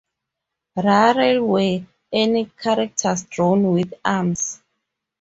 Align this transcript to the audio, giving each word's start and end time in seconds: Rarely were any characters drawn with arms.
Rarely 0.83 1.37
were 1.37 1.85
any 2.11 2.45
characters 2.57 3.21
drawn 3.25 3.71
with 3.71 3.93
arms. 4.03 4.59